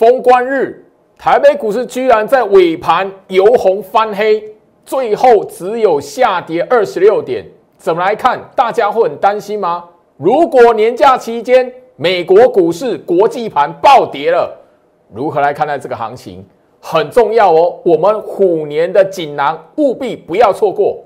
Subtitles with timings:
[0.00, 0.82] 封关日，
[1.18, 4.42] 台北股市居然在尾盘由红翻黑，
[4.82, 7.44] 最后只有下跌二十六点。
[7.76, 8.40] 怎么来看？
[8.56, 9.84] 大家会很担心吗？
[10.16, 14.50] 如果年假期间美国股市、国际盘暴跌了，
[15.12, 16.42] 如何来看待这个行情？
[16.80, 17.78] 很重要哦。
[17.84, 20.96] 我们虎年的锦囊务必不要错过。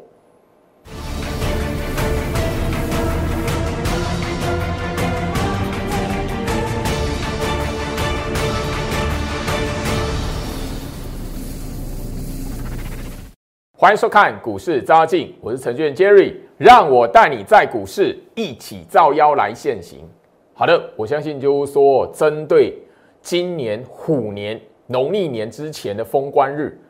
[13.85, 20.09] 欢迎收看股市招妖，我是程序员 Jerry，让我带你在股市一起造妖来现行。
[20.55, 22.79] 好的，我相信就是说，针对
[23.21, 26.81] 今年虎年农历年之前的封关日，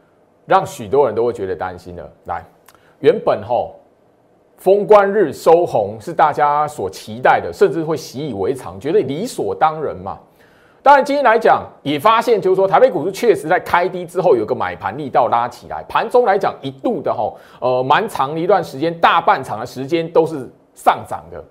[0.47, 2.09] 让许多人都会觉得担心了。
[2.27, 2.45] 来，
[3.01, 3.75] 原本吼
[4.57, 10.21] 封关日收红是大家所期待的，甚至会习以为常，觉得理所当然嘛。
[10.85, 21.43] 当然，今天来讲也发现，就是说台北股市确实在开低之后有个买盘力道拉起来，盘中来讲一度的哈，呃，蛮长一段时间，大半场的时间都是上涨的，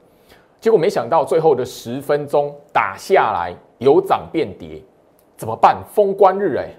[0.59, 4.79] 结果没想到最后的十分钟打下来由涨变跌，
[5.35, 5.81] 怎么办？
[5.91, 6.69] 封关日哎，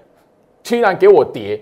[0.63, 1.59] 居然给我跌！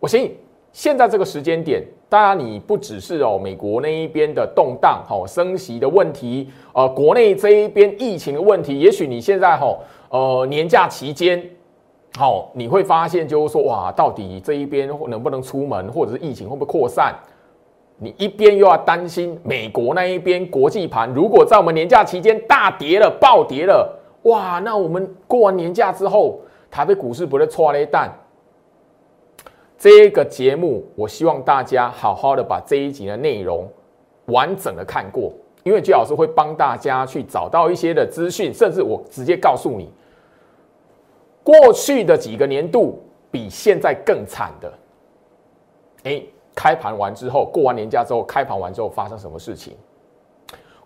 [0.00, 0.34] 我相信
[0.72, 9.80] 现在这个时间点，当然你不只是哦美国那一边的动荡，吼，升息的问题，呃，国内这一边疫情的问题，也许你现在吼。
[10.12, 11.42] 呃，年假期间，
[12.18, 17.14] 好，你会发现就是说，哇，到底这一边能不能出门，或者是疫情会不会扩散？
[17.96, 23.90] 你一边又要担心美国那一边国际盘，如果在我们年假期间大跌了、暴跌了，
[24.24, 26.40] 哇，那我们过完年假之后，
[26.70, 28.10] 台北股市不是错了一旦。
[29.78, 33.66] 这个节目，我希望大家好好的把这一集的内容
[34.26, 39.88] 完整的看过，因为居老师会帮大家去找到一些的资讯，甚至我直接告诉你。
[41.44, 44.72] 过去的几个年度比现在更惨的，
[46.04, 46.22] 哎，
[46.54, 49.74] 开盘完之后，过完年假之后，开盘完之后发生什么事情？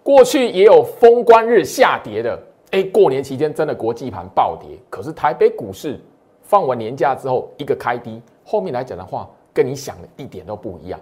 [0.03, 6.01] 过去也有封关日下跌的，哎，过年期间真的国际盘暴跌，可是台北股市
[6.43, 10.99] 放完年假之后一个开低，后面来讲的话，跟你想的一点都不一样。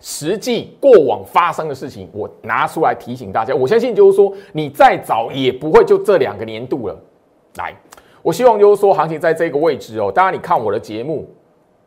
[0.00, 7.00] 实际过往发生的事情，我拿出来提醒大家，我相信就是说，你再早也不会就这两个年度了，
[7.56, 7.72] 来。
[8.22, 10.10] 我希望就是说，行情在这个位置哦。
[10.10, 11.28] 当然，你看我的节目，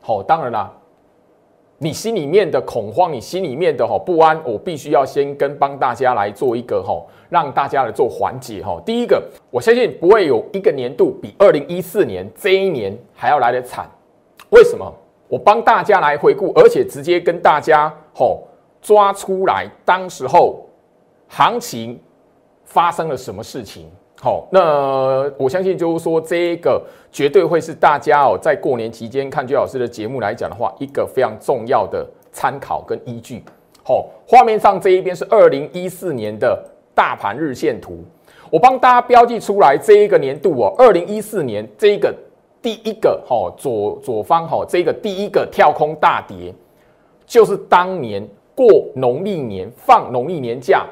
[0.01, 0.71] 好，当然啦，
[1.77, 8.81] 你心里面的恐慌，你心里面的哈不安，我必须要先跟帮大家来做一个哈，让大家来做缓解哈。
[8.85, 13.89] 第一个，我相信不会有一个年度比二零一四年这一年还要来的惨。
[14.49, 14.93] 为什么？
[15.27, 18.43] 我帮大家来回顾，而且直接跟大家吼
[18.81, 20.63] 抓出来，当时候
[21.27, 21.99] 行情
[22.63, 23.89] 发生了什么事情。
[24.21, 26.81] 好，那我相信就是说，这一个
[27.11, 33.43] 绝对会是大家哦，在过年期间看居老师的节目来讲的话，一个非常重要的参考跟依据。
[33.83, 36.59] 好，画面上这一边是二零一四年的
[36.95, 38.03] 大盘日线图，
[38.49, 42.11] 我帮大家标记出来这一个年度哦，二零一四年这一个
[42.61, 46.51] 第一个哈左左方哈这个第一个跳空大跌，
[47.27, 48.65] 就是当年过
[48.95, 50.87] 农历年放农历年假。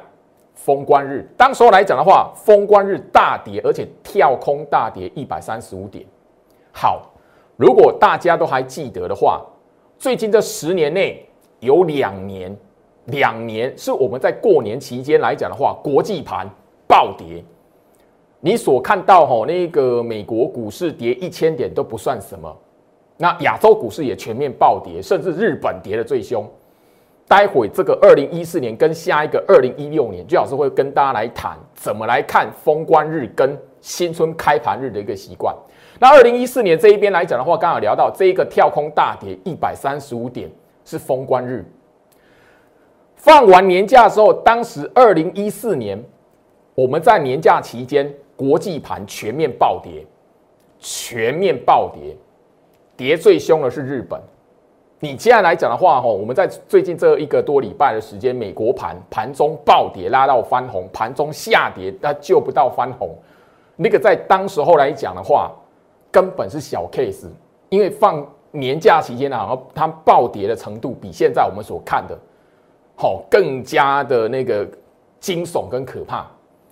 [0.53, 6.05] 封关日，当时候来讲的话，封关日大跌，而且跳空大跌一百三十五点。
[6.71, 7.11] 好，
[7.57, 9.45] 如果大家都还记得的话，
[9.97, 11.27] 最近这十年内
[11.59, 12.55] 有两年，
[13.05, 16.47] 两年是我们在过年期间来讲的话，国际盘
[16.87, 17.43] 暴跌。
[18.39, 22.53] 你所看到哈那个美国股市跌一千点都不算什么，
[23.17, 26.45] 那亚洲股市也全面暴跌，甚至日本跌的最凶。
[27.33, 35.51] 待会这个二零一四年跟下一个二零一六年，最老师会跟大家来谈怎么来看封关日跟新春开盘日的一个习惯。
[35.99, 40.47] 那二零一四年这一边来讲的话，刚好聊到这一个跳空大跌一百三十五点
[40.85, 41.66] 是封关日。
[43.16, 46.00] 放完年假之后，当时二零一四年
[46.75, 50.05] 我们在年假期间，国际盘全面暴跌，
[50.77, 52.15] 全面暴跌，
[52.95, 54.21] 跌最凶的是日本。
[55.03, 63.09] 你接下来讲的话，哈，我们在最近这一个多礼拜的时间，美国盘盘中暴跌拉到翻红，盘中下跌它救不到翻红，
[63.75, 65.51] 那个在当时候来讲的话，
[66.09, 67.27] 根本是小 case，
[67.67, 72.17] 因为放年假期间啊，它暴跌的程度比现在我们所看的，
[72.95, 74.65] 好更加的那个
[75.19, 76.25] 惊悚跟可怕。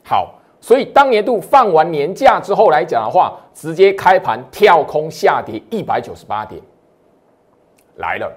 [0.06, 6.62] 好，所以当年度放完年假之后来讲的话，直接开盘跳空下跌一百九十八点。
[8.02, 8.30] 来了，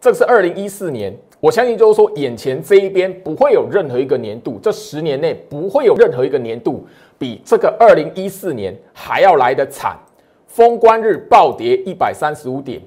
[0.00, 6.86] 这是二零一四年，我相信就是说，眼前这一边不会有任何一个年度，这十年内不会有任何一个年度
[7.18, 9.98] 比这个二零一四年还要来的惨。
[10.46, 12.80] 封关日暴跌一百三十五点，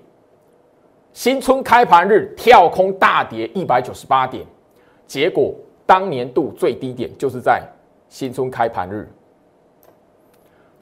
[1.14, 4.46] 新春开盘日跳空大跌一百九十八点，
[5.08, 5.54] 结果
[5.86, 7.64] 当年度最低点就是在
[8.10, 9.08] 新春开盘日。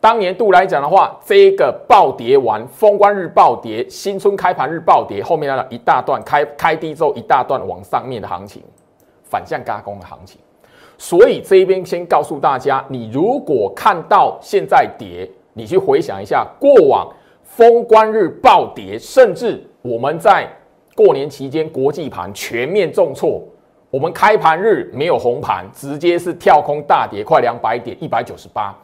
[0.02, 8.64] 当年度来讲的话，这个暴跌完，封关日暴跌，新春开盘日暴跌，后面那一大段开开低之后一大段往上面的行情，
[9.24, 10.42] 反向加工的行情。
[10.98, 17.08] 所以这一边先告诉大家，你如果看到现在跌，你去回想一下过往
[17.44, 20.48] 封关日暴跌，甚至我们在
[20.96, 23.40] 过年期间国际盘全面重挫，
[23.92, 28.76] 我们开盘日没有红盘，直接是跳空大跌，快两百点，一百九十八。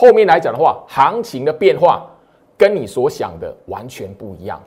[0.00, 2.08] 后面来讲的话，行情的变化
[2.56, 4.62] 跟你所想的完全不一样。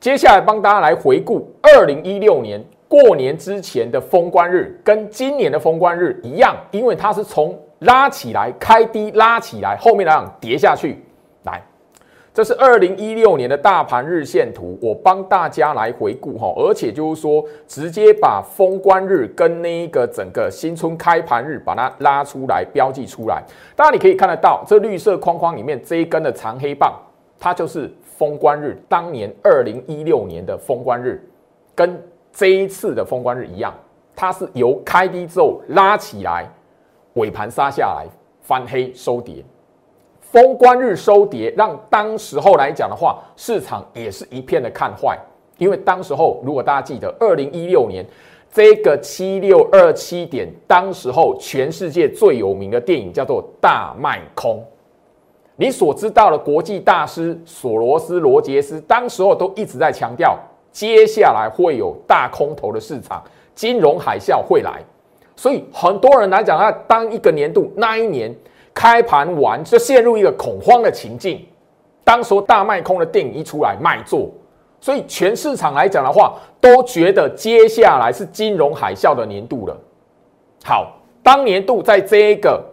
[0.00, 11.04] 接下来帮大家来回顾二零一六年过年之前的封关日，跟今年的封关日一样，因为它是从拉起来开低拉起来，后面来讲跌下去，
[11.42, 11.62] 来。
[12.40, 23.44] 这是二零一六年的大盘日线图，我帮大家来回顾哈，而且就是说，直接把封关日跟那一个整个新春开盘日把它拉出来标记出来。
[23.76, 26.98] 当然你可以看得到，这绿色框框里面这一根的长黑棒，
[27.38, 31.22] 它就是封关日，当年二零一六年的封关日，
[31.74, 32.02] 跟
[32.32, 33.74] 这一次的封关日一样，
[34.16, 36.50] 它是由开低之后拉起来，
[37.16, 38.06] 尾盘杀下来，
[38.40, 39.44] 翻黑收跌。
[40.32, 45.18] 封关日收跌，让当时候来讲的话，市场也是一片的看坏。
[45.58, 48.06] 因为当时候，如果大家记得，二零一六年
[48.52, 54.58] 这个七六二七点，当时候全世界最有名的电影叫做《大卖空》。
[55.56, 60.38] 你所知道的国际大师索罗斯、罗杰斯，当时候都一直在强调，
[60.70, 63.20] 接下来会有大空头的市场，
[63.52, 64.80] 金融海啸会来。
[65.34, 68.32] 所以很多人来讲，啊，当一个年度那一年。
[68.72, 71.44] 开盘完就陷入一个恐慌的情境，
[72.04, 74.30] 当时大卖空的电影一出来卖座，
[74.80, 79.76] 所以全市场来讲的话，都觉得接下来是金融海啸的年度了。
[80.64, 82.64] 好，当年度在这一个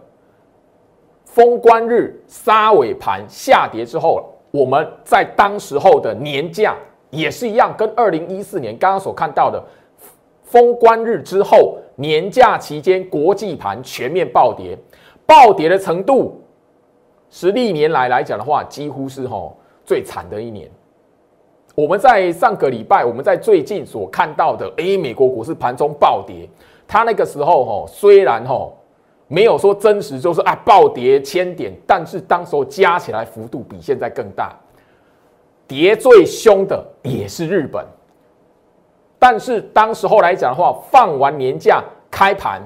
[1.24, 6.74] 封关日杀尾盘下跌之后，我们在当时候的年假
[7.10, 9.62] 也是一样，跟二零一四年刚刚所看到的
[10.42, 14.78] 封关日之后年假期间国际盘全面暴跌。
[15.28, 16.42] 暴跌的程度
[17.28, 19.54] 是历年来来讲的话，几乎是吼
[19.84, 20.70] 最惨的一年。
[21.74, 26.48] 我们在上个礼拜，我们在最近所看到的，哎，美国股市盘中暴跌，
[26.86, 28.74] 它那个时候吼虽然吼
[29.26, 34.56] 没有说真实，就是啊暴跌千点，但是当时候加起来幅度比现在更大，
[35.66, 37.84] 跌最凶的也是日本。
[39.18, 42.62] 但是当时候来讲的话，放完年假开盘。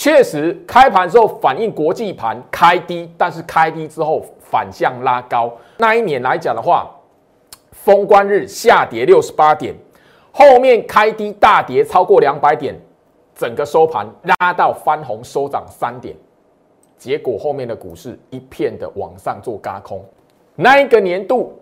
[0.00, 5.52] 确实，开盘之后反映国际盘开低，但是开低之后反向拉高。
[5.76, 6.88] 那一年来讲的话，
[7.72, 9.74] 封关日下跌六十八点，
[10.30, 12.76] 后面开低大跌超过两百点，
[13.34, 14.06] 整个收盘
[14.38, 16.14] 拉到翻红收涨三点，
[16.96, 20.00] 结果后面的股市一片的往上做嘎空。
[20.54, 21.60] 那一个年度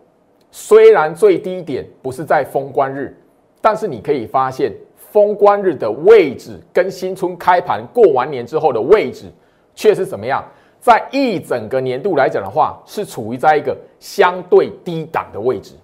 [0.50, 3.18] 虽然最低点不是在封关日，
[3.62, 4.74] 但是你可以发现。
[5.16, 9.32] 封关日的位置跟新春开盘过完年之后的位置，
[9.74, 10.44] 却是怎么样？
[10.78, 15.74] 在一整个年度来讲的话，是处于在一个相对低档的位置。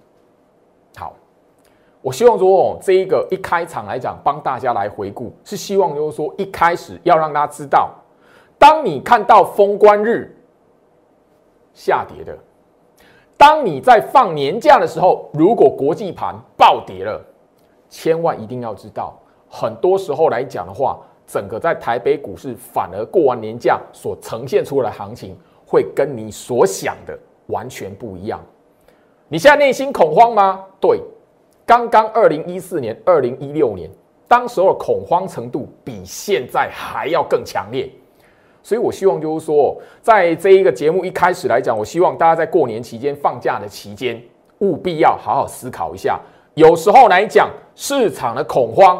[0.95, 1.15] 好，
[2.03, 7.89] 我希望说哦，这一个一开场来讲，帮大家来回顾，是希望就是说一开始要让大家知道，
[8.59, 10.31] 当你看到封关日
[11.73, 12.37] 下跌的，
[13.35, 17.19] 当你在放年假的时候，如果国际盘暴跌了，
[17.89, 19.19] 千万一定要知道。
[19.55, 28.43] 很多时候来讲的话，整个在台北股市反而过完年假所呈现出来的行情，会跟你所想的完全不一样。
[29.27, 30.65] 你现在内心恐慌吗？
[30.81, 30.99] 对，
[31.67, 33.87] 刚刚二零一四年、二零一六年，
[34.27, 37.87] 当时候恐慌程度比现在还要更强烈。
[38.63, 44.19] 所以我希望就是说，在这一个节目一开始来讲，我希望大家在过年期间放假的期间，
[44.61, 46.19] 务必要好好思考一下。
[46.55, 48.99] 有时候来讲，市场的恐慌。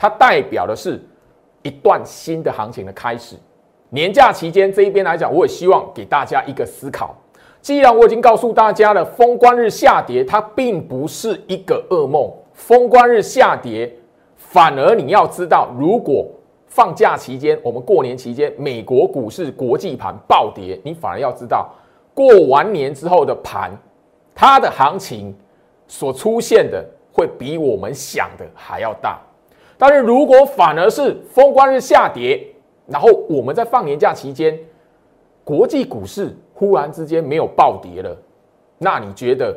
[0.00, 0.98] 它代表的是
[1.60, 3.36] 一段新的行情的开始。
[3.90, 7.14] 年假期间这一边来讲，我也希望给大家一个思考。
[7.60, 12.32] 既然我已经告诉大家了，封关日下跌，它并不是一个噩梦。
[12.54, 13.94] 封关日下跌，
[14.38, 16.26] 反而你要知道，如果
[16.66, 21.68] 放假期间，我们过年期间，美国股市国际盘暴跌，你反而要知道，
[22.14, 23.70] 过完年之后的盘，
[24.34, 25.36] 它的行情
[25.86, 29.20] 所出现的会比我们想的还要大。
[29.80, 32.46] 但是如果反而是封关日下跌，
[32.86, 34.58] 然后我们在放年假期间，
[35.42, 38.14] 国际股市忽然之间没有暴跌了，
[38.76, 39.56] 那你觉得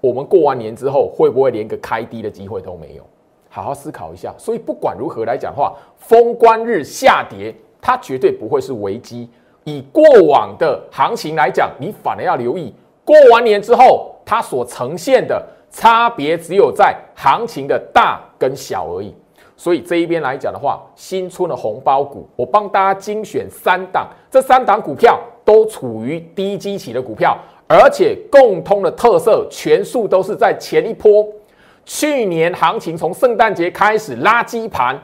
[0.00, 3.04] 我们过完年之后会不会连个开低的机会都没有？
[3.48, 4.32] 好好思考一下。
[4.38, 9.28] 所以不管如何来讲的话，封关日下跌，它绝对不会是危机。
[9.64, 12.72] 以过往的行情来讲，你反而要留意
[13.04, 19.12] 过完年之后它所呈现的差别，只有在行情的大跟小而已。
[19.58, 27.36] 所以这一边来讲的话，新出的红包股，我帮大家精选三档，这三档股票都处于低基期的股票，
[27.66, 31.26] 而且共通的特色，全数都是在前一波
[31.86, 35.00] 去年行情从圣诞节开始拉基盘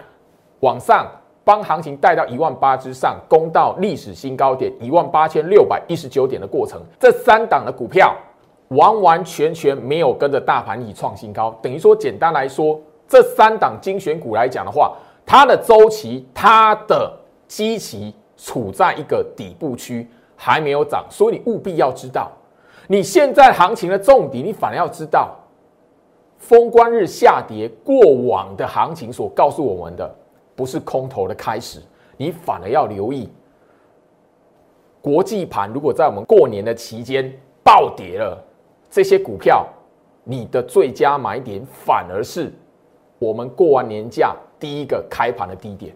[0.61, 1.11] 往上，
[1.45, 8.15] 帮行情带到一万八之上，攻到历史新高点一万八千六百一十九点的过程，这三档的股票
[8.69, 12.79] 完完全全没有跟着大盘一起创新高，等于说简单来说。
[13.13, 17.15] 这三档精选股来讲的话，它的周期、它的
[17.47, 22.33] 基期处在一个底部区，还没有涨，所以你务必要知道，
[22.87, 25.37] 你现在行情的重底，你反而要知道，
[26.39, 30.11] 封关日下跌，过往的行情所告诉我们的，
[30.57, 31.83] 不是空头的开始，
[32.17, 33.31] 你反而要留意，
[35.03, 37.31] 国际盘如果在我们过年的期间
[37.63, 38.43] 暴跌了，
[38.91, 39.67] 这些股票，
[40.25, 42.51] 你的最佳买点反而是。
[43.23, 45.95] 我们过完年假第一个开盘的低点，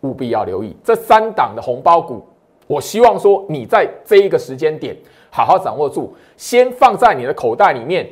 [0.00, 2.26] 务必要留意这三档的红包股。
[2.66, 4.96] 我希望说你在这一个时间点
[5.30, 8.04] 好好掌握住，先放在你的口袋里面。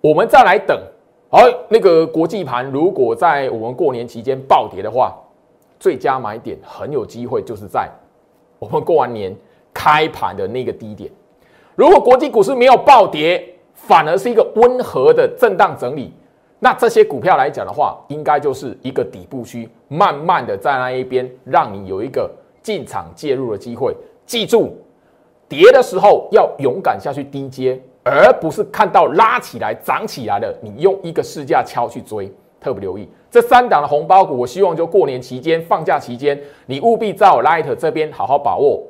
[0.00, 0.80] 我们再来等。
[1.28, 1.38] 而
[1.68, 5.14] 那个国际盘如果在我们过年期间暴跌的话，
[5.78, 7.90] 最佳买点很有机会就是在
[8.58, 9.36] 我们过完年
[9.74, 11.10] 开盘的那个低点。
[11.76, 16.10] 如果国际股市没有暴跌，反而是一个温和的震荡整理。
[16.60, 22.30] 那这些股票来讲的话，应该就是一个底部区，慢慢的在那一边，让你有一个
[22.62, 23.94] 进场介入的机会。
[24.26, 24.76] 记住，
[25.48, 32.32] 跌的时候要勇敢下去低接，而不是看到拉起来涨起来了，你用一个市价敲去追。
[32.60, 36.36] 特别留意这三档的红包股，我希望就过年期间、放假期间，
[36.66, 38.82] 你务必在我 Light 这边好好把握，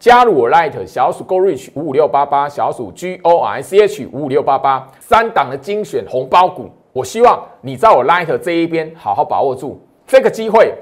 [0.00, 6.68] 加入我 Light 小鼠 Go Reach 五五六八八，小鼠 G O R C H 五五六八八，三档的精选红包股。
[6.92, 10.74] 我希望你在我 Light 这一边好好把握住这个机会，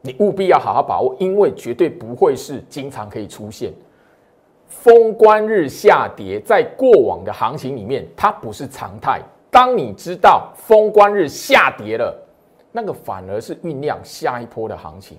[0.00, 3.72] 你务必要好好把握，因为绝对不会是经常可以出现
[4.66, 9.20] 封关日下跌，在过往的行情里面，它不是常态。
[9.50, 12.16] 当你知道封关日下跌了，
[12.72, 15.18] 那个反而是酝酿下一波的行情。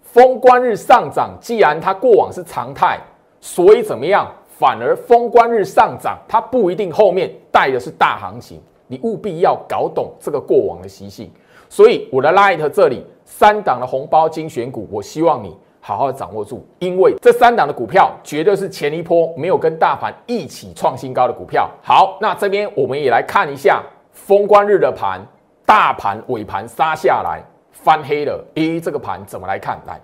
[0.00, 2.98] 封关日上涨，既然它过往是常态，
[3.40, 4.32] 所以怎么样？
[4.46, 8.62] 反而封关日上涨，它不一定后面带的是大行情。
[8.88, 11.30] 你务必要搞懂这个过往的习性，
[11.68, 21.70] 所以我的 Light 这里三档的红包精选股，我希望你好好掌握住，因为这三档的股票绝对是前一波没有跟大盘一起创新高的股票。
[21.82, 25.20] 好，那这边我们也来看一下封关日的盘，
[25.66, 29.78] 大盘尾盘杀下来翻黑了，诶，这个盘怎么来看？
[29.86, 30.00] 来，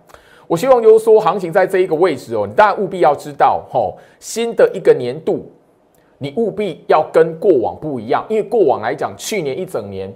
[0.46, 5.50] 我希望就是说行情在这一个位置哦，你大家务必要知道，吼，新的一个年度。
[6.24, 10.10] 你务必要跟过往不一样，因为过往来讲，去年一整年，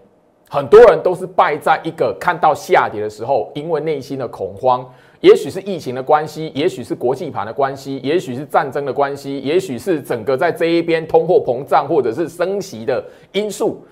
[0.48, 13.84] 很多人都是败在一个看到下跌的时候，因为内心的恐慌，也许是疫情的关系，也许是国际盘的关系，也许是战争的关系，也许是整个在这一边通货膨胀或者是升息的因素。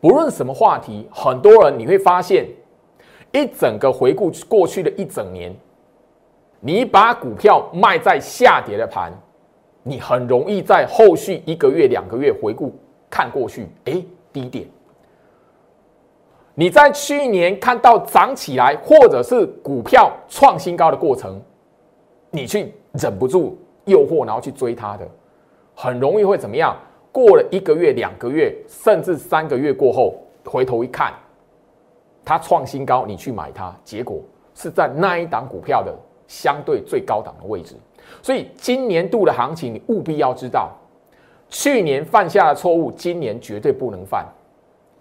[0.00, 2.46] 不论什么话题，很多人你会发现，
[3.32, 5.52] 一整个回顾过去的一整年，
[6.60, 9.12] 你把股票卖在下跌的盘。
[9.88, 12.74] 你很容易在后续一个月、两个月回顾
[13.08, 14.66] 看过去，哎，低点。
[16.56, 21.40] 你在去年看到涨起来，或者是股票创新高的过程，
[22.32, 25.06] 你去忍不住诱惑，然后去追它的，
[25.76, 26.76] 很容易会怎么样？
[27.12, 31.14] 过了一个月、两个月，甚至三个月过后，回头一看，
[32.24, 34.20] 它创新高，你去买它，结果
[34.52, 35.94] 是在那一档股票的
[36.26, 37.76] 相对最高档的位置。
[38.26, 40.72] 所以今年度的行情，你务必要知道，
[41.48, 44.26] 去年犯下的错误，今年绝对不能犯。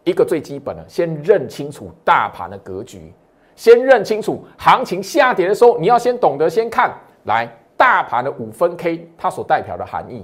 [0.03, 3.11] 一个最基本的，先认清楚大盘的格局，
[3.55, 10.23] 先认清楚行情下跌的时候，你要先懂得先看来大盘的五分 K 它所代表的含义。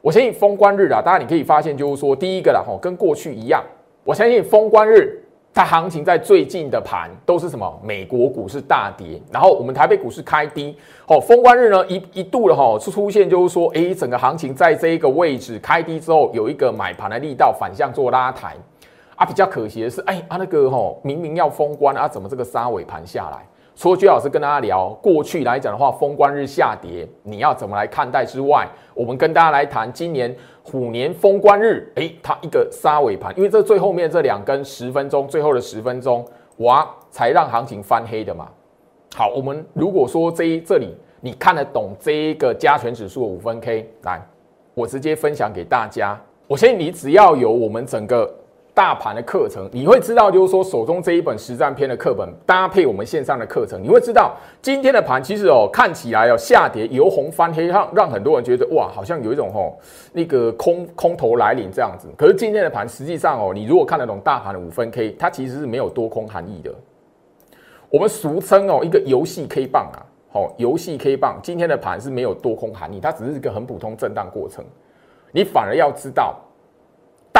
[0.00, 3.62] 我相信封关日啊，大家你可以发现，就是说第一个啦，哈，跟过去一样，
[4.02, 5.19] 我相信封关日。
[5.52, 7.80] 它行情在最近的盘都是什么？
[7.82, 10.76] 美国股市大跌，然后我们台北股市开低。
[11.08, 18.54] 哦，封关日呢一一度的哈出出现，就是说，哎，整个行情在这一个位置开低之后，有一个买盘的力道反向做拉抬。
[19.16, 23.44] 啊，比较可惜的是，哎，啊那个哈明明要封关啊，怎么这个杀尾盘下来？
[23.76, 36.24] 除了居老师跟大家聊过去来讲的话，封关日下跌，你要怎么来看待之外，我们跟大家来谈今年虎年封关日，哎，它一个杀尾盘，因为这最后面这两根十分钟，最后的十分钟，
[36.58, 38.48] 哇，才让行情翻黑的嘛。
[39.14, 44.20] 好，我们如果说这一这里你看得懂这一个加权指数的五分 K，来，
[44.74, 46.20] 我直接分享给大家。
[46.46, 48.36] 我相信你只要有我们整个。
[48.80, 59.76] 大盘的课程，你会知道，就是说手中这一本实战篇的课本搭配我们线上的课程，你会知道今天的盘其实哦看起来哦下跌由红翻黑，让让很多人觉得哇，好像有一种哦
[60.14, 62.08] 那个空空头来临这样子。
[62.16, 66.74] 可是今天的盘实际上哦，你如果看得懂大盘的五分 K，它其实是没有多空含义的。
[67.90, 70.00] 我们俗称哦一个游戏 K 棒啊，
[70.32, 74.64] 好游戏 K 棒，今天的盘是没有多空含义，它只是一个很普通震荡过程。
[75.32, 76.34] 你反而要知道。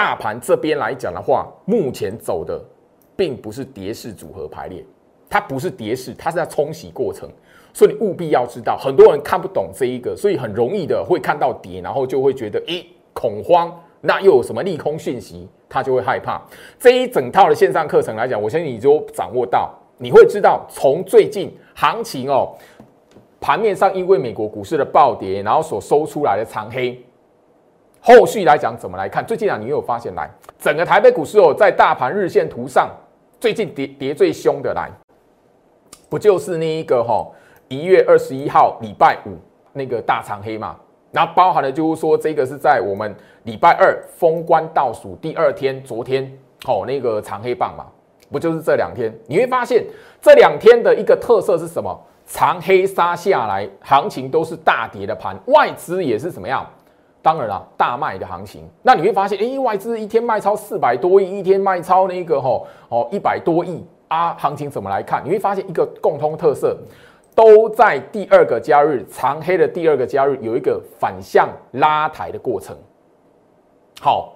[0.01, 2.59] 大盘这边来讲的话，目前走的
[3.15, 4.83] 并不是跌势组合排列，
[5.29, 7.29] 它不是跌势，它是在冲洗过程，
[7.75, 16.41] 所以你务必要知道，很多人看不懂这一个，所以很容易的会看到跌，然后就会觉得，咦，恐慌，那又有什么利空讯息，他就会害怕。
[16.79, 22.57] 这一整套的线上课程来讲，我相信你就掌握到，你会知道，从最近行情哦，
[23.39, 26.99] 盘面上因为美国股市的暴跌，然后所收出来的长黑。
[28.01, 29.25] 后续来讲怎么来看？
[29.25, 30.29] 最近啊，你有发现来
[30.59, 32.91] 整个台北股市哦，在大盘日线图上，
[33.39, 34.91] 最近跌跌最凶的来，
[36.09, 37.31] 不就是那一个哈
[37.69, 39.37] 一月二十一号礼拜五
[39.75, 40.77] 那个大长黑嘛？
[41.13, 46.33] 然后包含的就是说，这个是在我们礼拜二封关倒数第二天，昨天
[46.67, 47.85] 哦那个长黑棒嘛，
[48.31, 49.13] 不就是这两天？
[49.27, 49.85] 你会发现
[50.23, 52.01] 这两天的一个特色是什么？
[52.25, 56.65] 长黑杀下来，行情都是大跌的盘，外资也是怎么样？
[57.23, 65.23] 当然了，大卖的行情，那你会发现，哎，外资一天卖超四百多亿，一天卖超那个吼哦一百多亿啊，行情怎么来看？
[65.25, 66.77] 你会发现一个共通特色，
[67.35, 72.75] 都在第二个交易日长黑的第二个交易日有一个反向拉抬的过程。
[74.01, 74.33] 好，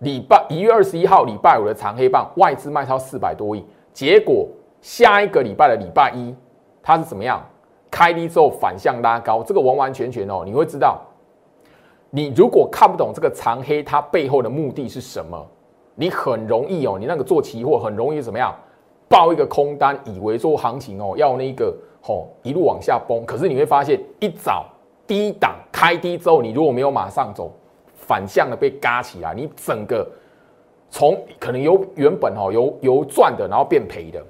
[0.00, 4.48] 礼拜一月二十一号礼拜五的长黑棒，外资卖超四百多亿，结果
[4.80, 6.34] 下一个礼拜的礼拜一，
[6.82, 7.40] 它是怎么样？
[7.88, 11.00] 开低之后反向拉高，这个完完全全哦，你会知道。
[12.10, 15.46] 你如果看不懂这个长黑，它背后的目的是什么？
[15.94, 18.54] 你很容易哦，你那个做期货很容易怎么样？
[19.08, 23.24] 报一个空单，以为做行情哦，要那个吼一路往下崩。
[23.26, 24.66] 可是你会发现，一早
[25.06, 27.52] 低档开低之后，你如果没有马上走，
[27.94, 30.08] 反向的被嘎起来，你整个
[30.90, 34.24] 从可能由原本哦由由赚的，然后变赔的。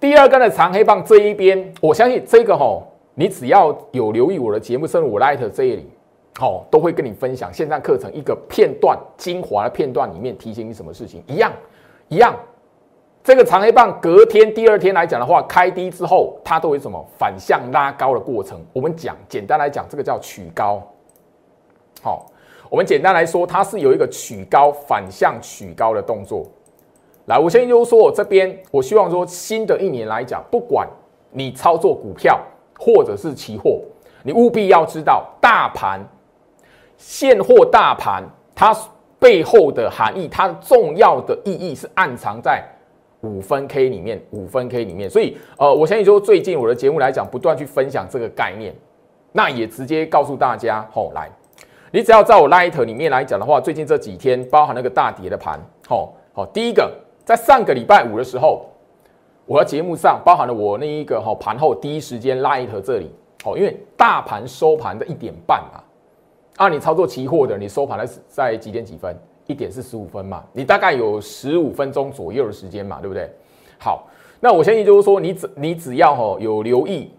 [0.00, 5.88] 第二根的长黑棒这一边，我相信这个吼，你只要有留意我的节目，甚至我 light 这里。
[6.36, 11.52] 好，都会跟你分享线上课程一个片段精华的片段里面提醒你什么事情一样
[12.08, 12.34] 一样。
[13.22, 18.60] 这个长黑棒隔天第二天来讲的话，开低之后它都有什么反向拉高的过程。
[18.72, 20.82] 我们讲简单来讲，这个叫取高。
[22.02, 22.26] 好，
[22.68, 26.44] 我们简单来说，它是有一个取高反向取高的动作。
[27.26, 30.86] 来，我先就说我这边，我希望说新的一年来讲，不管
[31.30, 32.38] 你操作股票
[32.78, 33.80] 或者是期货，
[34.22, 36.00] 你务必要知道大盘。
[36.96, 38.22] 现货大盘
[38.54, 38.76] 它
[39.18, 42.62] 背后的含义，它的重要的意义是暗藏在
[43.22, 45.08] 五分 K 里面，五分 K 里面。
[45.08, 48.74] 所以，呃，我相信说最近我的节目来讲，不断去分享这个概念，
[49.32, 51.30] 那也直接告诉大家，吼，来，
[51.90, 56.92] 你只要在我 Light 里面来讲的话，最近这几天包含那个大跌的盘，吼，好，第一个
[57.24, 58.66] 在上个礼拜五的时候，
[59.46, 63.10] 我的节目上包含了我那一个哈盘后第一时间 Light 这里，
[63.46, 65.80] 哦，因为大盘收盘的一点半嘛。
[66.56, 69.16] 啊，你操作期货的，你收盘的是在几点几分？
[69.46, 73.30] 一点四十五分嘛，你大概有十五分钟左右的时间嘛，对不对？
[73.78, 74.08] 好，
[74.40, 77.12] 那我相信就是说，你只你只要哈有留意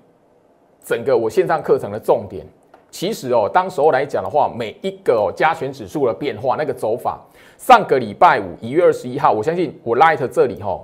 [0.84, 2.44] 整个我线上课程的重点，
[2.90, 7.22] 其实哦，当时候来讲的话，每一个哦加权指数的变化那个走法，
[7.60, 10.84] 上个礼拜五一月二十一号，我相信我 Light 这里哈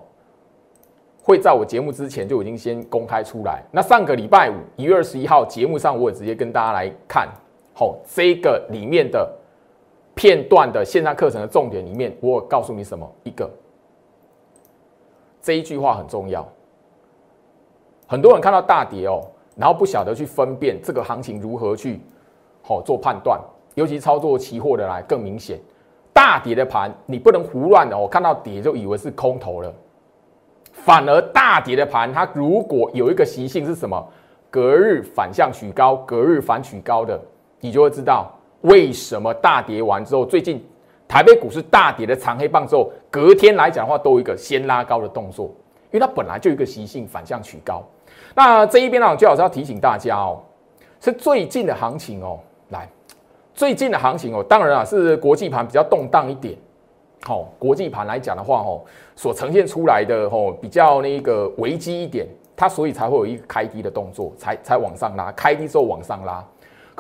[1.23, 3.63] 会在我节目之前就已经先公开出来。
[3.71, 7.27] 那上个礼拜五一月二十一号节目上，我也直接跟大家来看。
[7.81, 9.27] 哦，这个里面的
[10.13, 13.11] 片段的线上课程的重点里面，我告诉你什么？
[13.23, 13.49] 一个
[15.41, 16.47] 这一句话很重要。
[18.05, 21.99] 很多人看到大跌哦，然后不晓得去分辨这个行情如何去
[22.61, 23.41] 好做判断，
[23.73, 25.59] 尤其操作期货的来更明显。
[26.13, 29.73] 大跌的盘你不能胡乱的哦，看到跌就以为是空头了。
[30.71, 34.07] 反而大跌的盘，它如果有一个习性是什么？
[34.51, 37.19] 隔日反向取高，隔日反取高的。
[37.61, 38.29] 你就会知道
[38.61, 40.61] 为什么大跌完之后，最近
[41.07, 45.45] 台北股市大跌的长黑棒之后，隔天来讲的话，都有一个先拉高的动作，
[45.91, 47.83] 因为它本来就一个习性反向取高。
[48.35, 50.41] 那这一边呢，最好是要提醒大家哦，
[50.99, 52.87] 是最近的行情哦，来
[53.53, 56.57] 最近的行情哦，当然啊是国际盘比较动荡一点。
[57.23, 58.81] 好，国际盘来讲的话，哦，
[59.15, 66.43] 所呈现出来的哦比较那个危机一点，它所以才会有一个开低的动作，才才往上拉，开低之后往上拉。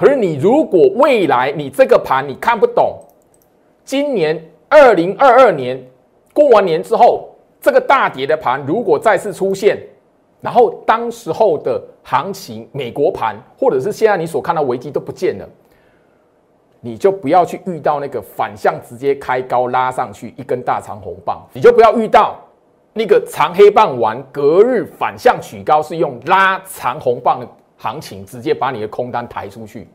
[0.01, 2.97] 可是你如果未来你这个盘你看不懂，
[3.85, 5.79] 今年二零二二年
[6.33, 7.29] 过完年之后，
[7.61, 9.77] 这个大跌的盘如果再次出现，
[10.41, 15.47] 然后当时候的行情，美国盘或者是现在你所看到危机都不见了。
[16.79, 22.39] 你就不要去遇到那个反向直接开高拉上去一根大长红棒，你就不要遇到
[22.93, 27.47] 那个长黑棒完隔日反向取高是用拉长红棒的
[27.81, 29.87] 行情，直接把你的空单抬出去。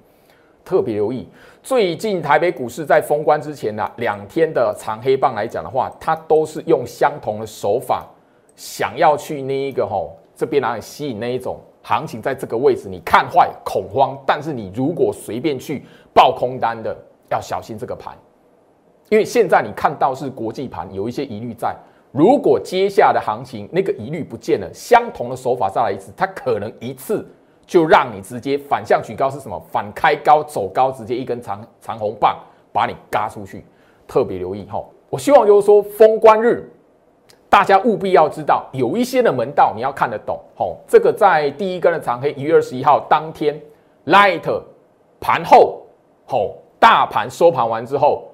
[0.65, 1.29] 特别留意，
[1.63, 8.05] 最近台北股市在封关之前呢，两天的长黑棒来讲的话，它都是用相同的手法，
[8.57, 11.61] 想要去那一个吼这边来吸引那一种。
[11.83, 16.93] 行情在这个位置，你看坏恐慌，但是你如果随便去爆空单的，
[17.31, 18.13] 要小心这个盘，
[19.09, 21.77] 因为现在你看到是国际盘有一些疑虑在，
[22.11, 27.25] 如果接下的行情那个疑虑不见了，相同的手法再来一次，它可能一次
[27.67, 29.61] 就让你直接反向举高是什么？
[29.71, 32.39] 反开高走高，直接一根长长红棒
[32.73, 33.65] 把你嘎出去，
[34.07, 34.83] 特别留意哈。
[35.11, 36.71] 我希望就是说封关日。
[37.49, 40.39] 大家务必要知道，有一些的门道你要看得懂。
[40.57, 43.59] 吼，这个在第一根的长黑一月二十一号当天
[44.07, 44.43] ，light
[45.21, 45.81] 盘后，
[46.27, 48.25] 吼大盘收盘完之后，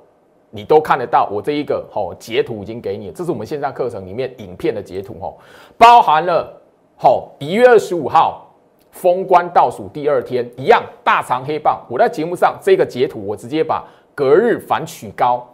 [0.51, 1.29] 你都看得到。
[1.31, 5.15] 我这一个吼截图已经给你，这是我们线上课程里面影片的截图。
[5.21, 5.39] 吼，
[5.77, 6.61] 包含了
[6.97, 8.51] 吼一月二十五号
[8.93, 11.85] 封关倒数第二天一样大长黑棒。
[11.91, 15.45] 我在节目上这个截图，我直接把隔日反取高。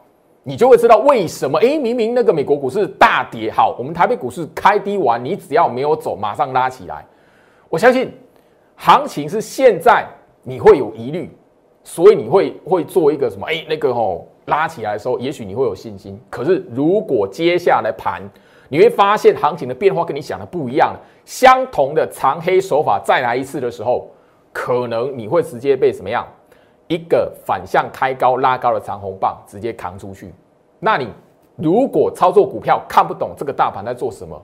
[0.42, 1.58] 你就会知道为什么？
[1.58, 7.04] 诶，明明那个美国股市大跌，好，我们台北股市开低完，你只要没有走，马上拉起来。
[7.68, 8.10] 我相信
[8.76, 10.06] 行情是现在
[10.42, 11.30] 你会有疑虑，
[11.84, 13.46] 所以你会会做一个什么？
[13.46, 16.18] 诶，那个吼拉起来的时候，也许你会有信心。
[16.30, 18.22] 可是如果接下来盘，
[18.68, 24.08] 你会发现行情的变化跟你想的不一样，相同的长黑手法再来一次的时候，
[24.52, 26.26] 可能你会直接被什么样？
[26.86, 30.32] 一个反向开高拉高的长红棒直接扛出去，
[30.78, 31.06] 那你
[31.56, 34.40] 如果操作股票看不懂这个大盘在做什么，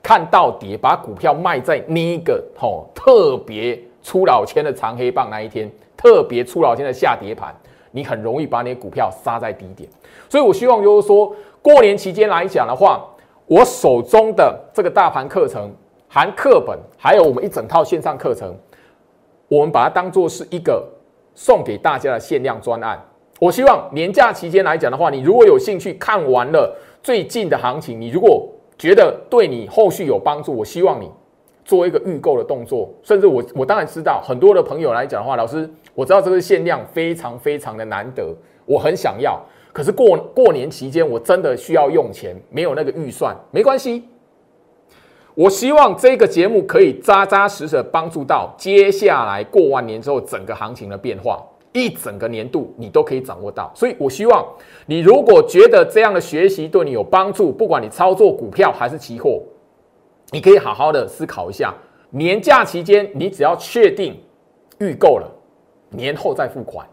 [0.00, 7.52] 看到跌把股票卖在那一个吼特别出老千的长黑棒那一天，特别出老千的下跌盘，
[7.90, 9.88] 你很容易把你的股票杀在低点。
[10.28, 13.04] 所以我希望就是说，过年期间来讲的话，
[13.46, 15.70] 我手中的这个大盘课程
[16.08, 18.54] 含课本，还有我们一整套线上课程，
[19.48, 20.86] 我们把它当做是一个。
[21.36, 22.96] 送给大家的限量专案，
[23.40, 31.10] 我希望年假期间来讲的话，你如果有兴趣看完了最近的行情，你如果觉得对你后续有帮助，我希望你
[31.64, 32.88] 做一个预购的动作。
[33.02, 38.32] 甚至我我当然知道很多的朋友来讲的话，老师我知道这个限量非常非常的难得，
[38.64, 39.42] 我很想要，
[39.74, 44.04] 可是过过年期间我真的需要用钱，没有那个预算，没关系。
[45.34, 53.68] 我希望这个节目可以扎扎实实帮助到接下来过完年之后整个行情的变化，一整个年度你都可以掌握到。
[53.74, 54.46] 所以我希望
[54.86, 59.42] 你如果觉得这样的学习对你有帮助，不管你操作股票还是期货，
[60.30, 61.74] 你可以好好的思考一下。
[62.10, 64.16] 年假期间你只要确定
[64.78, 65.28] 预购了，
[65.90, 66.86] 年后再付款，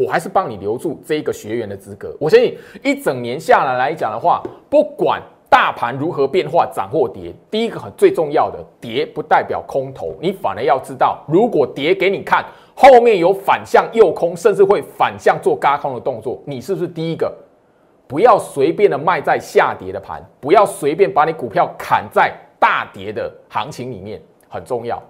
[0.00, 2.16] 我还是帮你留住这个学员的资格。
[2.20, 5.20] 我相信一整年下来来讲的话，不管。
[5.52, 7.34] 大盘如何变化，涨或跌？
[7.50, 17.34] 第一个很最重要的，跌不代表空头，你反而要知道，如果跌给你看，后面有反向诱空，甚至会反向做嘎空的动作，你是不是第一个？
[18.06, 25.02] 不要随便的卖在下跌的盘，不要随便把你股票砍在大跌的行情里面，很重要。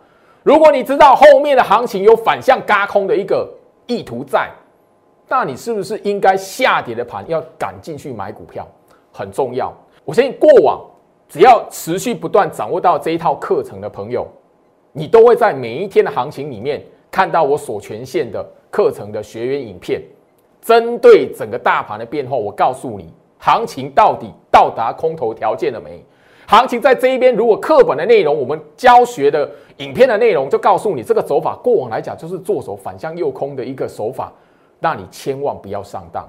[0.43, 3.47] 如果你知道后面的行情有反向嘎空的一个
[3.87, 4.49] 意图在，
[5.31, 8.67] 那你是不是应该下跌的盘要赶进去买股票？
[9.13, 9.73] 很重要。
[10.05, 10.85] 我相信过往
[11.29, 14.27] 只要持续不断掌握到这一套课程的朋友，
[14.91, 20.03] 你都会在每一天的行情里面看到我所权限的课程的学员影片，
[20.61, 26.05] 针对整个大盘的变化，我告诉你，行情到底到达空头条件了没？
[26.49, 34.33] 行情在这一边，如果课本的内容，我们教学的影片的内容就告诉你，这个走法过往来讲就是做手反向诱空的一个手法，
[34.81, 36.29] 那你千万不要上当。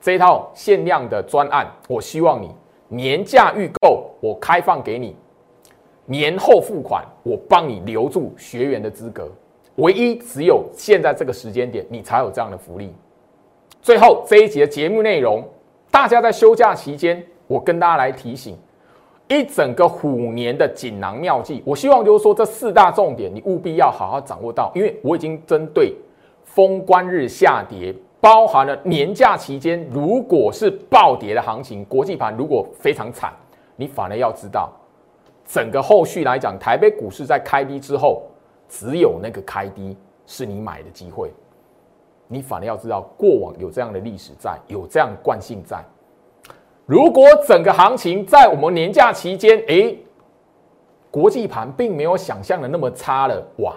[0.00, 2.50] 这一套限量的专案，我希望你。
[2.90, 5.14] 年假预购，我开放给你；
[6.06, 9.28] 年后付款，我帮你留住学员的资格。
[9.74, 12.94] 唯一只有现在这个时间点，你才有这样的福利。
[13.82, 15.46] 最后这一节节目内容，
[15.90, 18.56] 大家在休假期间，我跟大家来提醒
[19.28, 21.62] 一整个虎年的锦囊妙计。
[21.66, 25.94] 我希望就是说，这四大重点你务必要好好掌握到，因为我已经针对
[26.54, 33.32] 封关日下跌，包含了年假期间如果是暴跌的行情，国际盘如果非常惨，
[33.76, 34.72] 你反而要知道，
[35.44, 38.22] 整个后续来讲，台北股市在开低之后，
[38.68, 41.32] 只有那个开低是你买的机会。
[42.26, 45.82] 你反而要知道，过往有这样的历史在，有这样惯性在。
[46.84, 49.94] 如果整个行情在我们年假期间，哎，
[51.10, 53.74] 国际盘并没有想象的那么差了，哇，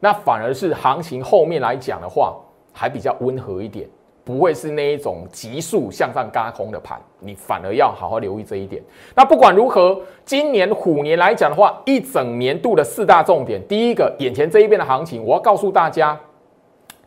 [0.00, 2.36] 那反而是行情后面来讲的话，
[2.72, 3.88] 还比较温和一点，
[4.24, 7.00] 不会是那一种急速向上嘎空的盘。
[7.18, 8.82] 你反而要好好留意这一点。
[9.14, 16.18] 那不管如何，今年虎年来讲的话，一整年度的四大重点，第一个，眼前这一边的行情，我要告诉大家。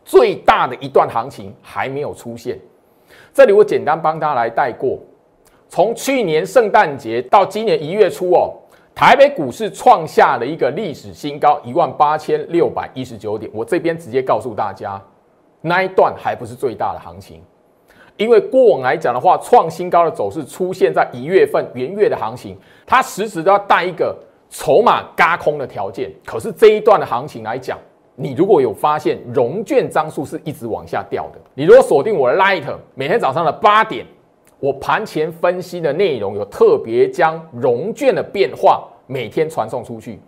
[0.06, 2.60] 最大的一段行情还没有出现，
[3.32, 4.98] 这里我简单帮大家来带过。
[5.66, 8.52] 从去年圣诞节到今年一月初哦，
[8.94, 13.50] 台北股市创下了一个历史新高，一万八千六百一十九点。
[13.52, 15.02] 我这边直接告诉大家，
[15.60, 17.42] 那一段还不是最大的行情，
[18.16, 24.16] 因为过往来讲的话，创新高的走势出现在一月份元月的行情，它时时都要带一个
[24.48, 26.12] 筹码嘎空的条件。
[26.24, 27.76] 可是这一段的行情来讲，
[28.14, 32.62] 你如果有发现融券张数是一直往下掉的，你如果锁定我的 Light，
[32.94, 34.06] 每天早上的八点，
[34.64, 40.18] 我盘前分析的内容有特别将融券的变化每天传送出去。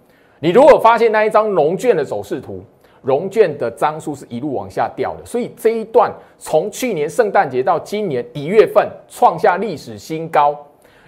[0.40, 2.62] 你如果发现那一张融券的走势图，
[3.00, 10.54] 融券的张数是一路往下掉的，所以这一段从去年圣诞节到今年一月份创下历史新高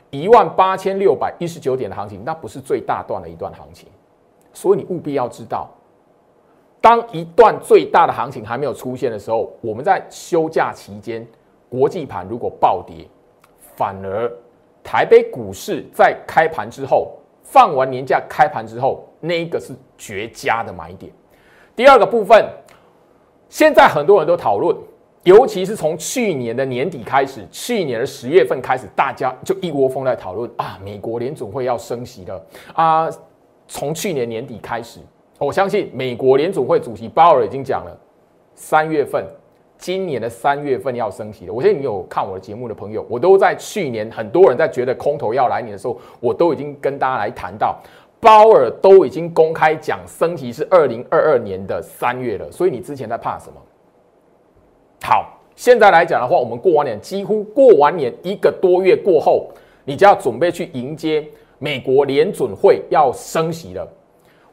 [0.08, 3.86] 一万八千六百一十九点的行情，那不是最大段的一段行情，
[4.54, 5.68] 所以你务必要知道。
[6.80, 11.26] 当一段最大的行情还没有出现的时候，我们在休假期间，
[11.68, 13.06] 国际盘如果暴跌，
[13.78, 14.28] 反而
[14.82, 17.12] 台北股市在开盘之后，
[17.44, 21.12] 放完年假开盘之后，那一个是绝佳的买点。
[21.76, 22.44] 第二个部分，
[23.48, 24.76] 现在很多人都讨论，
[25.22, 33.08] 尤其是从去年的年底开始，去年的十月份开始，大家就一窝蜂在讨论啊，美国联总会要升息了啊，
[33.68, 34.98] 从去年年底开始。
[35.38, 37.96] 我相信美国联总会主席鲍尔已经讲了，
[38.56, 39.24] 三月份，
[39.78, 41.52] 今年的三月份要升息了。
[41.52, 47.78] 我相信你有看我的节目的朋友，我都在去年很多人在觉得空头要来临的时候，我都已经跟大家来谈到，
[48.20, 52.50] 鲍尔都已经公开讲升息是二零二二年的三月了。
[52.50, 53.54] 所以你之前在怕什么？
[55.00, 59.48] 好，现在来讲的话，我们过完年几乎过完年一个多月过后，
[59.84, 61.24] 你就要准备去迎接
[61.58, 63.88] 美国联准会要升息了。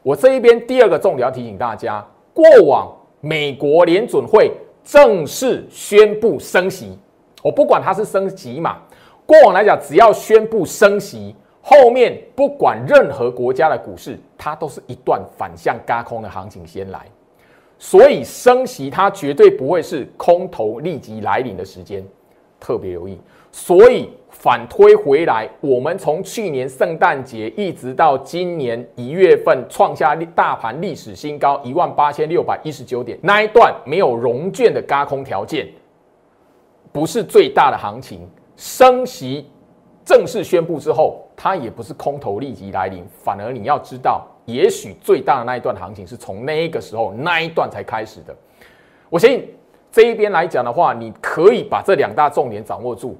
[0.02, 4.52] 我这一边第二个重点要提醒大家，过往美国联准会
[4.86, 6.96] 正式宣布升息，
[7.42, 8.78] 我不管它是升级嘛，
[9.26, 17.04] 过往来讲，只要宣布升息，后面不管任何国家的股市，它都是一段反向嘎空的行情先来，
[17.80, 22.06] 所以升息它绝对不会是空头立即来临的时间，
[22.60, 23.18] 特别留意，
[23.50, 24.08] 所以。
[24.38, 35.66] 反推回来，我们从去年圣诞节一直到今年一月份，创下大盘历史新高一万八千六百一十九点，那一段没有融券的嘎空条件，
[36.92, 38.28] 不是最大的行情。
[38.56, 39.50] 升息
[40.04, 48.36] 正式宣布之后，它也不是空头立即来临，反而你要知道，也许最大的那一段行情是从那个时候那一段才开始的。
[49.08, 49.48] 我相信
[49.90, 53.16] 这一边来讲的话，你可以把这两大重点掌握住。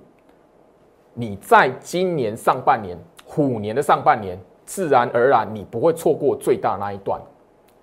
[1.19, 7.19] 你在今年上半年虎年的上半年，自然而然你不会错过最大那一段。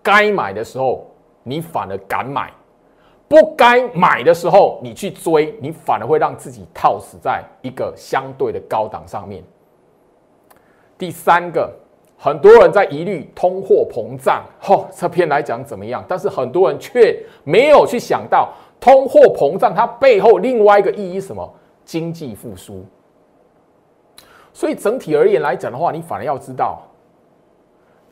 [0.03, 1.07] 该买的时候，
[1.41, 2.49] 你反而敢买；
[3.27, 9.43] 不该买的时候，你去追，你反而会让自己套死在一个相对的高档上面。
[10.95, 11.73] 第三个，
[12.15, 16.05] 很多人在疑虑通货膨胀，吼，这篇来讲怎么样？
[16.07, 21.51] 但是很多人却没有去想到通货膨胀它背后另外一个意义什么？
[21.83, 22.85] 经济复苏。
[24.53, 26.81] 所以整体而言来讲的话，你反而要知道，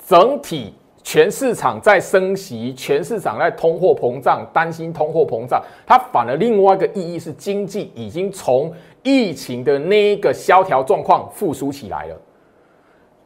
[0.06, 0.74] 整体
[1.04, 8.74] 全市场在升息，全市场在通货膨胀，担心通货膨胀，它反而另外一个意义是经济已经从
[9.04, 12.18] 疫情的那一个萧条状况复苏起来了。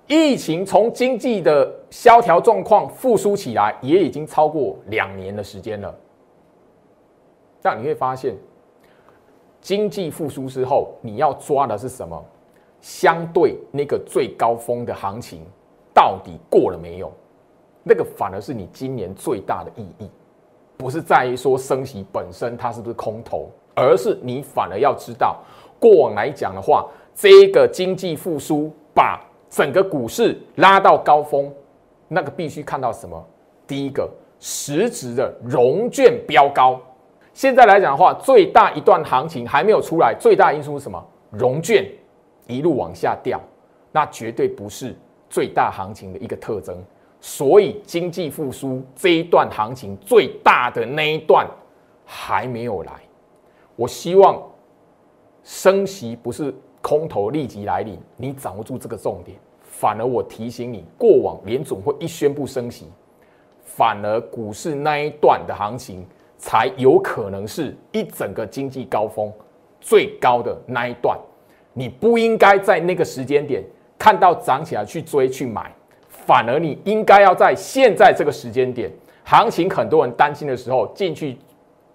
[0.08, 5.94] 疫情从经济的萧条状况复苏起来，也已经超过两年的时间了。
[7.62, 8.36] 但你会发现，
[9.60, 12.24] 经济复苏之后，你要抓的是什么？
[12.86, 15.42] 相对那个最高峰的行情
[15.92, 17.12] 到底过了没有？
[17.82, 20.08] 那个反而是你今年最大的意义，
[20.78, 25.40] 不是在于说升息本身它是不是空头，而是你反而要知道，
[25.80, 29.20] 过往来讲的话，这个经济复苏把
[29.50, 31.52] 整个股市拉到高峰，
[32.08, 33.26] 那个必须看到什么？
[33.66, 34.08] 第一个，
[34.40, 36.80] 实质的融券飙高。
[37.34, 41.04] 现在来讲的话，最大一段行情还没有出来，最大因素是什么？
[41.32, 41.84] 融券
[42.48, 43.42] 一路往下掉，
[43.92, 44.96] 那绝对不是
[45.30, 46.78] 最大行情的一个特征。
[47.22, 51.48] 所以经济复苏这一段行情最大的那一段
[52.06, 52.94] 还没有来。
[53.76, 54.42] 我希望
[55.44, 59.38] 升息不是空头立即来临，你掌握住这个重点。
[59.62, 62.86] 反而我提醒你，过往联总会一宣布升息，
[63.64, 66.06] 反而股市那一段的行情
[66.38, 69.34] 才有可能是一整个经济高峰
[69.82, 71.20] 最高的那一段。
[71.78, 73.62] 你不应该在那个时间点
[74.00, 75.70] 看到涨起来去追去买，
[76.08, 78.90] 反而你应该要在现在这个时间点，
[79.26, 81.38] 行情很多人担心的时候进去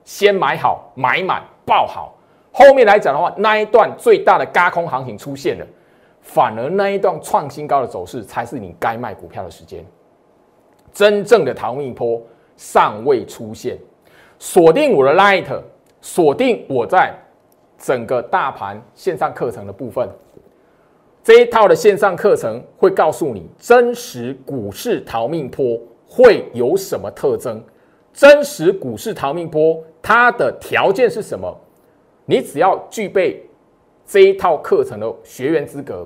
[0.05, 2.14] 先买好买满爆好，
[2.53, 5.66] 后面来讲的话，那一段最大的嘎空行情出现了。
[6.21, 9.83] 反而那一段创新高的走势才是你该卖股票的时间。
[10.93, 12.21] 真正的逃命坡
[12.57, 13.79] 尚未出现，
[14.38, 15.47] 锁定我的 Light，
[16.03, 17.14] 锁定我在
[17.81, 20.09] 整个大盘线上课程的部分，
[21.25, 27.61] 这一套的线上课程会告诉你真实股市逃命坡会有什么特征，
[28.12, 31.59] 真实股市逃命坡它的条件是什么？
[32.25, 33.45] 你只要具备。
[34.07, 36.05] 这一套课程的学员资格，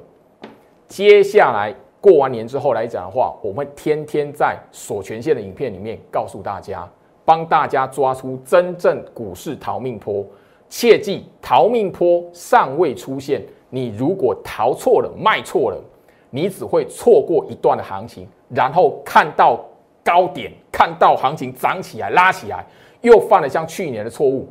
[0.86, 6.86] 接下来过完年之后来讲的话，我们天天在锁权限的影片里面告诉大家，
[7.24, 10.22] 帮大家抓出真正股市逃命坡。
[10.68, 15.80] 切记，逃命坡尚未出现，你如果逃错了、卖错了，
[16.30, 19.64] 你只会错过一段的行情，然后看到
[20.02, 22.66] 高点，看到行情涨起来、拉起来，
[23.02, 24.48] 又犯了像去年的错误，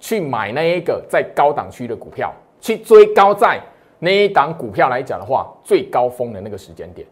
[0.00, 2.32] 去买那一个在高档区的股票。
[2.58, 3.60] 去追高在
[3.98, 7.06] 那一档股票来讲的话，最高峰的那个时间点，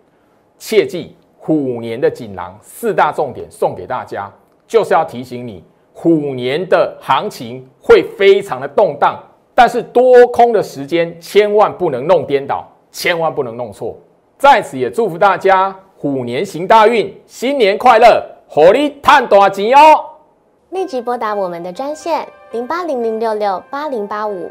[0.58, 4.28] 切记虎年的锦囊四大重点送给大家，
[4.66, 5.62] 就是要提醒你，
[5.96, 9.18] 虎年的行情会非常的动荡，
[9.54, 13.96] 但是多空的时间千万不能弄颠倒，千万不能弄错。
[14.36, 20.04] 在此也祝福大家虎年行大运，新年快乐，火力探大钱哦！
[20.70, 24.50] 立即拨打我们的专线零八零零六六八零八五。